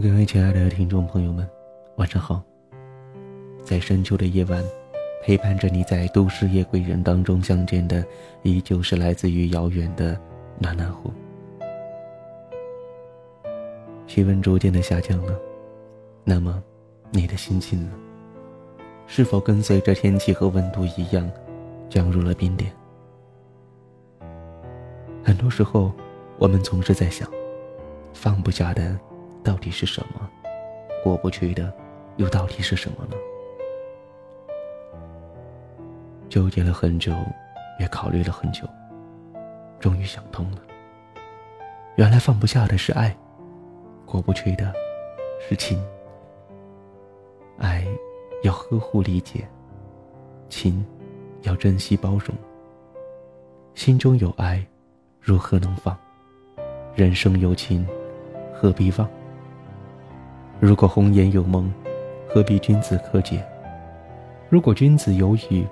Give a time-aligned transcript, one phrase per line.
[0.00, 1.48] 各位亲爱的听众朋友们，
[1.96, 2.42] 晚上好。
[3.62, 4.64] 在深秋的夜晚，
[5.22, 8.04] 陪伴着你在都市夜归人当中相见的，
[8.42, 10.18] 依旧是来自于遥远的
[10.58, 11.12] 暖暖湖。
[14.06, 15.38] 气温逐渐的下降了，
[16.24, 16.60] 那么，
[17.10, 17.92] 你的心情呢？
[19.06, 21.30] 是否跟随着天气和温度一样，
[21.88, 22.72] 降入了冰点？
[25.22, 25.92] 很多时候，
[26.38, 27.28] 我们总是在想，
[28.12, 28.98] 放不下的
[29.42, 30.28] 到底是什么？
[31.02, 31.72] 过不去的
[32.16, 33.16] 又到底是什么呢？
[36.28, 37.12] 纠结了很久，
[37.78, 38.66] 也考虑了很久，
[39.80, 40.58] 终于想通了。
[41.96, 43.14] 原来放不下的是爱，
[44.06, 44.72] 过不去的
[45.40, 45.82] 是情。
[47.58, 47.84] 爱
[48.42, 49.46] 要呵护理解，
[50.48, 50.84] 情
[51.42, 52.34] 要珍惜包容。
[53.74, 54.64] 心中有爱。
[55.24, 55.96] 如何能放？
[56.96, 57.86] 人生有情，
[58.52, 59.08] 何必忘？
[60.62, 61.68] 如果红颜有梦，
[62.28, 63.44] 何必君子可解？
[64.48, 65.66] 如果君子有语，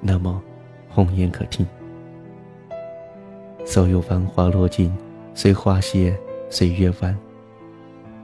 [0.00, 0.42] 那么
[0.88, 1.66] 红颜可听。
[3.62, 4.90] 所有繁华落尽，
[5.34, 7.14] 随花谢，随月弯。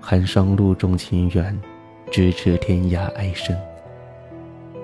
[0.01, 1.55] 寒霜露重情缘，
[2.11, 3.55] 咫尺天涯爱深。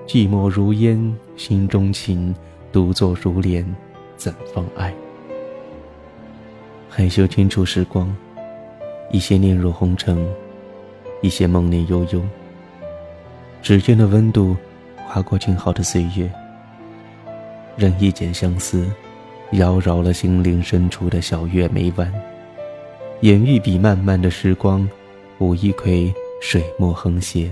[0.05, 2.35] 寂寞如烟，心中情；
[2.71, 3.65] 独坐如莲，
[4.15, 4.93] 怎放爱？
[6.87, 8.15] 害羞清楚时光，
[9.09, 10.23] 一些念入红尘，
[11.25, 12.21] 一些梦念悠悠。
[13.63, 14.55] 指尖的温度，
[15.07, 16.31] 划过静好的岁月。
[17.75, 18.85] 任一剪相思，
[19.53, 22.13] 妖娆了心灵深处的小月眉弯。
[23.21, 24.87] 眼欲笔漫漫的时光，
[25.39, 27.51] 舞一葵水墨横斜。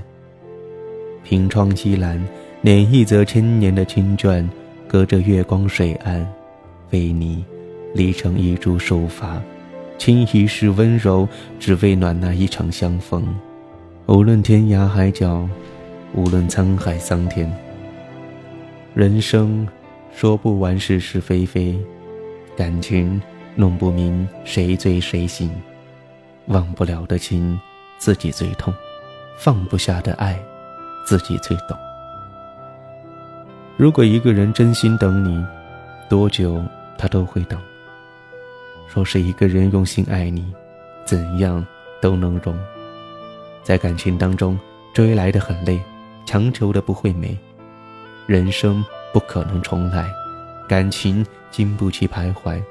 [1.24, 2.24] 凭窗西栏，
[2.62, 4.48] 捻一则千年的青卷，
[4.88, 6.24] 隔着月光水岸，
[6.92, 7.44] 为你。
[7.96, 9.42] 离成一株秀发，
[9.98, 11.28] 倾一世温柔，
[11.60, 13.24] 只为暖那一场相逢。
[14.06, 15.48] 无论天涯海角，
[16.14, 17.50] 无论沧海桑田，
[18.94, 19.66] 人生
[20.12, 21.80] 说不完是是非非，
[22.58, 23.20] 感情
[23.56, 25.50] 弄不明谁醉谁醒。
[26.48, 27.58] 忘不了的情，
[27.98, 28.74] 自己最痛；
[29.38, 30.38] 放不下的爱，
[31.06, 31.78] 自己最懂。
[33.78, 35.44] 如果一个人真心等你，
[36.10, 36.62] 多久
[36.98, 37.58] 他都会等。
[38.94, 40.54] 若是一个人用心爱你，
[41.06, 41.66] 怎样
[42.02, 42.54] 都能容。
[43.64, 44.60] 在感情当中，
[44.94, 45.80] 追来的很累，
[46.26, 47.38] 强求的不会美。
[48.28, 50.10] 人生不可能重来，
[50.68, 52.62] 感情经不起徘徊。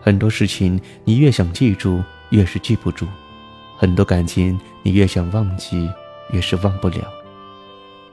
[0.00, 3.06] 很多事情你越想记住，越是记不住；
[3.76, 5.90] 很多感情你越想忘记，
[6.32, 6.98] 越是忘不了。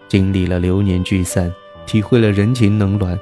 [0.08, 1.54] 经历了流年聚散，
[1.86, 3.18] 体会了人情冷暖，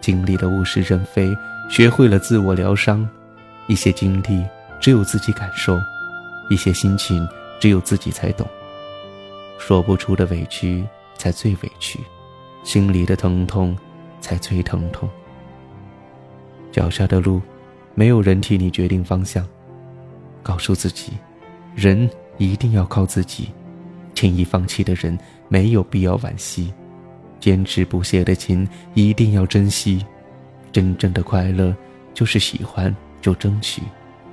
[0.00, 1.30] 经历了物是人非。
[1.70, 3.08] 学会了自我疗伤，
[3.66, 4.44] 一些经历
[4.78, 5.78] 只有自己感受，
[6.50, 7.26] 一些心情
[7.62, 8.44] 只有自己才懂。
[9.56, 10.84] 说不出的委屈
[11.16, 12.00] 才最委屈，
[12.64, 13.78] 心里的疼痛
[14.20, 15.08] 才最疼痛。
[16.72, 17.40] 脚下的路，
[17.94, 19.46] 没有人替你决定方向。
[20.42, 21.12] 告诉自己，
[21.76, 23.50] 人一定要靠自己。
[24.12, 25.16] 轻易放弃的人，
[25.48, 26.74] 没有必要惋惜。
[27.38, 30.04] 坚持不懈的情，一定要珍惜。
[30.72, 31.72] 真正的快乐，
[32.12, 33.82] 就是喜欢就争取，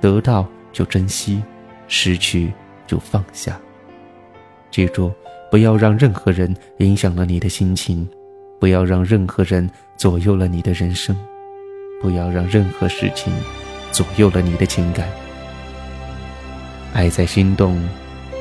[0.00, 1.40] 得到就珍惜，
[1.86, 2.52] 失去
[2.90, 3.56] 就放下。
[4.72, 5.12] 记住，
[5.48, 8.08] 不要让任何人影响了你的心情，
[8.58, 11.16] 不要让任何人左右了你的人生，
[12.02, 13.32] 不要让任何事情
[13.92, 15.08] 左右了你的情感。
[16.92, 17.80] 爱在心动，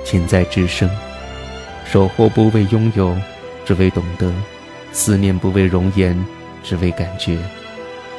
[0.03, 0.89] 情在至深。
[1.85, 3.15] 守候不为拥有，
[3.65, 4.31] 只为懂得；
[4.91, 6.19] 思念不为容颜，
[6.63, 7.37] 只为感觉。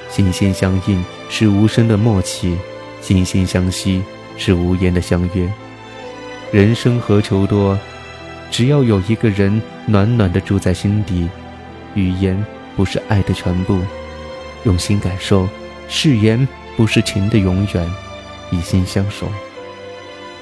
[0.09, 2.57] 心心相印是无声的默契，
[3.01, 4.01] 心心相惜
[4.37, 5.53] 是无言的相约。
[6.53, 7.79] 人生何求多？
[8.51, 11.29] 只要有一个人暖暖的住在心底。
[11.95, 12.45] 语言
[12.77, 13.81] 不是爱的全部，
[14.65, 15.47] 用心感受；
[15.89, 16.47] 誓言
[16.77, 17.89] 不是情的永远，
[18.51, 19.29] 以心相守。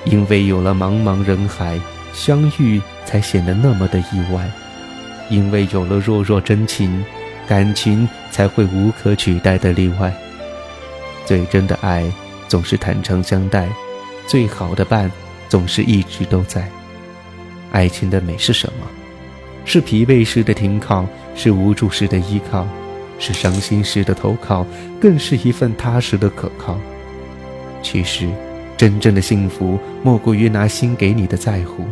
[0.04, 1.78] 因为有了茫茫人海，
[2.14, 4.50] 相遇才显得那么的意外。
[5.28, 7.04] 因为有了若若真情。
[7.46, 10.12] 感情才会无可取代的例外。
[11.24, 12.04] 最真的爱
[12.46, 13.66] 总是坦诚相待，
[14.26, 15.10] 最好的伴
[15.48, 16.68] 总是一直都在。
[17.72, 18.86] 爱情的美是什么？
[19.64, 22.66] 是疲惫时的停靠，是无助时的依靠，
[23.18, 24.66] 是伤心时的投靠，
[25.00, 26.78] 更是一份踏实的可靠。
[27.82, 28.28] 其实，
[28.76, 31.84] 真正的幸福莫过于拿心给你的在乎，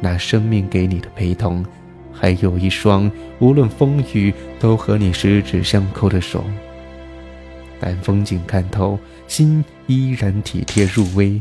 [0.00, 1.64] 拿生命给你的陪同。
[2.12, 3.10] 还有一双
[3.40, 6.44] 无论风雨都和你十指相扣的手。
[7.80, 11.40] 但风景看透，心依然体贴入微，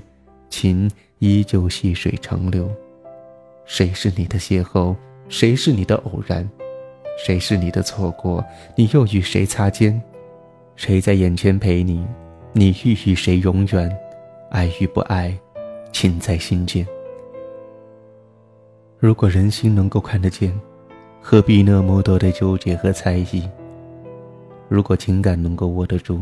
[0.49, 0.89] 情
[1.23, 2.69] 依旧细水长流。
[3.63, 4.93] 谁是你的邂逅？
[5.29, 6.45] 谁是你的偶然？
[7.17, 8.43] 谁是你的错过？
[8.75, 10.01] 你又与谁擦肩？
[10.75, 12.05] 谁在眼前陪你？
[12.51, 13.89] 你欲与谁永远？
[14.51, 15.33] 爱与不爱，
[15.93, 16.85] 情在心间。
[18.99, 20.53] 如果人心能够看得见，
[21.21, 23.49] 何必那么多的纠结和猜疑？
[24.67, 26.21] 如果情感能够握得住，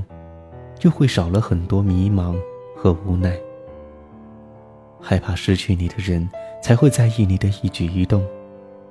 [0.78, 2.36] 就会少了很多迷茫
[2.76, 3.36] 和无奈。
[5.02, 6.30] 害怕失去你的人，
[6.62, 8.22] 才会在意你的一举一动；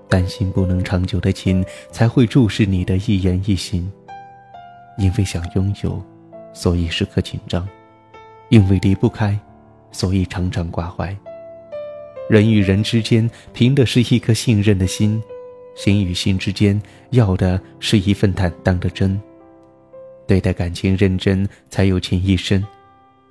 [0.08, 3.90] 担心不能长久的情，才会注视你的一言一行。
[4.98, 6.02] 因为想拥有，
[6.52, 7.62] 所以时刻紧张；
[8.48, 9.38] 因为离不开，
[9.92, 11.16] 所以常常挂怀。
[12.28, 15.20] 人与人之间，凭的是一颗信任的心；
[15.74, 16.80] 心与心之间，
[17.10, 19.18] 要的是一份坦荡的真。
[20.26, 22.64] 对待感情认真，才有情意深。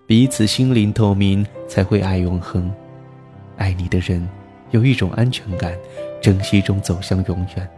[0.09, 2.73] 彼此心灵透明，才会爱永恒。
[3.57, 4.27] 爱你的人，
[4.71, 5.77] 有一种安全感，
[6.19, 7.69] 珍惜中走向永远。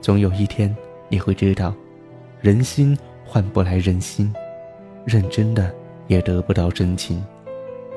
[0.00, 0.74] 总有一天，
[1.10, 1.74] 你会知道，
[2.40, 2.96] 人心
[3.26, 4.32] 换不来人心，
[5.04, 5.70] 认真的
[6.06, 7.22] 也得不到真情。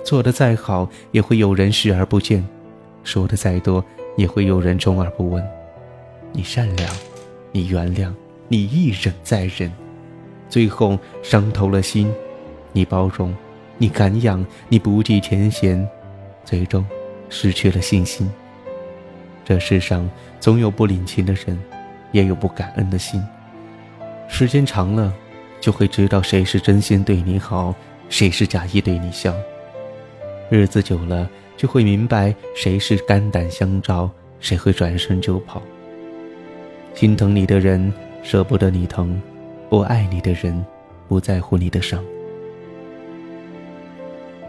[0.03, 2.43] 做的再好，也会有人视而不见；
[3.05, 3.81] 说的再多，
[4.17, 5.41] 也会有人充耳不闻。
[6.33, 6.93] 你善良，
[7.53, 8.11] 你原谅，
[8.49, 9.71] 你一忍再忍，
[10.49, 12.11] 最后伤透了心。
[12.73, 13.33] 你包容。
[13.81, 15.87] 你敢养，你不计前嫌，
[16.43, 16.85] 最终
[17.29, 18.29] 失去了信心。
[19.45, 21.57] 这世上总有不领情的人，
[22.11, 23.23] 也有不感恩的心。
[24.27, 25.13] 时间长了，
[25.61, 27.73] 就会知道谁是真心对你好，
[28.09, 29.33] 谁是假意对你笑。
[30.49, 34.11] 日子久了，就会明白谁是肝胆相照，
[34.41, 35.61] 谁会转身就跑。
[36.93, 37.93] 心疼你的人
[38.23, 39.21] 舍不得你疼，
[39.69, 40.65] 不爱你的人
[41.07, 42.03] 不在乎你的伤。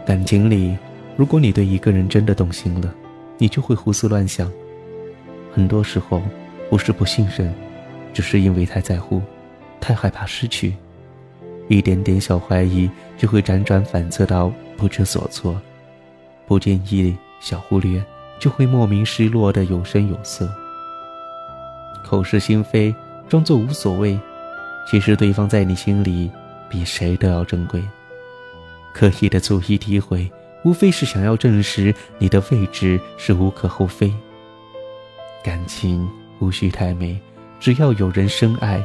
[0.05, 0.75] 感情里，
[1.15, 2.91] 如果你对一个人真的动心了，
[3.37, 4.51] 你就会胡思乱想。
[5.53, 6.21] 很多时候，
[6.69, 7.53] 不是不信任，
[8.13, 9.21] 只是因为太在乎，
[9.79, 10.73] 太害怕失去。
[11.67, 15.53] 一点点小怀疑，就会辗转反侧到不知所措；
[16.47, 18.03] 不经意小忽略，
[18.39, 20.49] 就会莫名失落的有声有色。
[22.03, 22.93] 口是心非，
[23.29, 24.19] 装作无所谓，
[24.89, 26.29] 其实对方在你心里
[26.67, 27.81] 比谁都要珍贵。
[28.93, 30.31] 刻意的逐一诋毁，
[30.63, 34.13] 无非是想要证实你的位置是无可厚非。
[35.43, 36.07] 感情
[36.39, 37.19] 无需太美，
[37.59, 38.83] 只要有人深爱，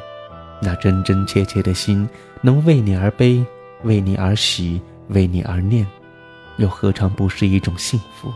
[0.62, 2.08] 那真真切切的心
[2.40, 3.44] 能为你而悲，
[3.82, 5.86] 为你而喜，为你而念，
[6.56, 8.32] 又何尝不是一种幸福？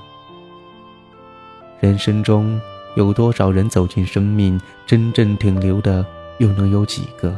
[1.80, 2.60] 人生中
[2.94, 6.04] 有多少人走进生命，真正停留的
[6.38, 7.34] 又能有几个？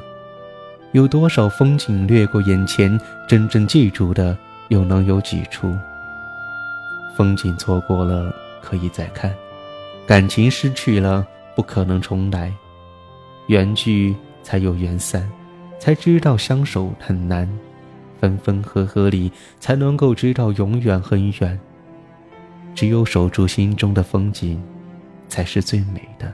[0.93, 4.37] 有多少风景掠过眼前，真正记住的
[4.69, 5.75] 又能有几处？
[7.17, 8.31] 风景错过了
[8.61, 9.35] 可以再看，
[10.07, 12.53] 感情失去了不可能重来。
[13.47, 15.27] 缘聚才有缘散，
[15.79, 17.49] 才知道相守很难；
[18.21, 21.59] 分分合合里才能够知道永远很远。
[22.75, 24.63] 只有守住心中的风景，
[25.27, 26.31] 才是最美的。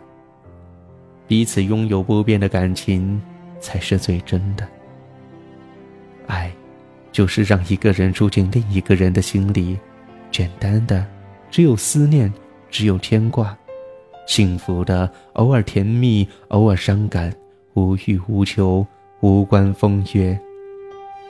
[1.29, 3.21] 彼此拥有不变的感情。
[3.61, 4.67] 才是最真的。
[6.27, 6.53] 爱，
[7.11, 9.79] 就是让一个人住进另一个人的心里，
[10.31, 11.07] 简单的，
[11.51, 12.33] 只有思念，
[12.71, 13.57] 只有牵挂，
[14.27, 17.33] 幸福的，偶尔甜蜜，偶尔伤感，
[17.75, 18.87] 无欲无求，
[19.21, 20.39] 无关风月，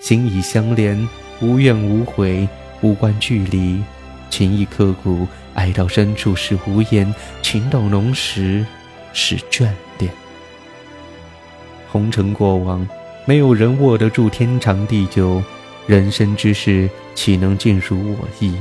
[0.00, 1.08] 心已相连，
[1.40, 2.48] 无怨无悔，
[2.82, 3.82] 无关距离，
[4.30, 8.66] 情意刻骨，爱到深处是无言，情到浓时
[9.12, 9.62] 是眷。
[9.62, 9.87] 恋。
[11.90, 12.86] 红尘过往，
[13.24, 15.42] 没有人握得住天长地久。
[15.86, 18.54] 人生之事，岂能尽如我意？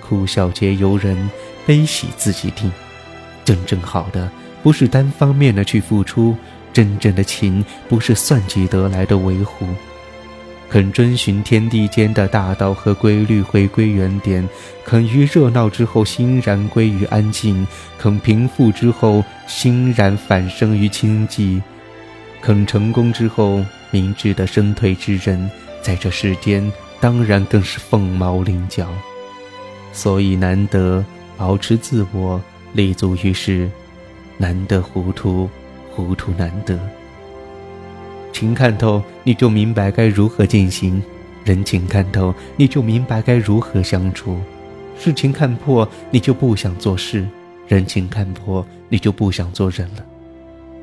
[0.00, 1.30] 哭笑皆由人，
[1.66, 2.72] 悲喜自己定。
[3.44, 4.30] 真正好的，
[4.62, 6.34] 不是单方面的去付出；
[6.72, 9.66] 真正的情，不是算计得来的维护。
[10.68, 14.42] 肯遵循天地间的大道和规律，回归原点；
[14.84, 17.66] 肯于热闹之后欣然归于安静；
[17.98, 21.60] 肯平复之后欣然返生于清寂。
[22.40, 25.50] 肯成功之后明智的身退之人，
[25.82, 28.86] 在这世间当然更是凤毛麟角。
[29.92, 31.04] 所以难得
[31.36, 32.40] 保持自我，
[32.72, 33.68] 立足于世；
[34.36, 35.48] 难得糊涂，
[35.90, 36.78] 糊涂难得。
[38.32, 41.00] 情看透，你就明白该如何进行；
[41.44, 44.36] 人情看透，你就明白该如何相处；
[44.98, 47.24] 事情看破，你就不想做事；
[47.66, 50.04] 人情看破，你就不想做人了。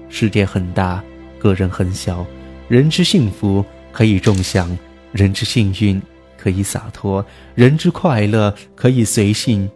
[0.09, 1.03] 世界很大。
[1.43, 2.25] 个人很小，
[2.69, 4.75] 人之幸福可以重享，
[5.11, 6.01] 人之幸运
[6.37, 7.23] 可以洒脱，
[7.53, 9.69] 人之快乐可以随性。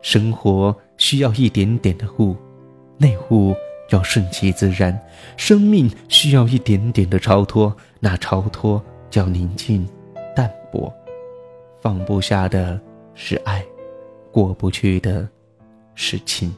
[0.00, 2.36] 生活需要一点点的悟，
[2.98, 3.52] 内悟
[3.90, 4.92] 要顺其自然；
[5.36, 8.80] 生命需要一点点的超脱，那超脱
[9.10, 9.84] 叫宁静、
[10.36, 10.92] 淡泊。
[11.80, 12.80] 放不下的
[13.14, 13.64] 是爱，
[14.30, 15.28] 过不去的
[15.96, 16.54] 是情。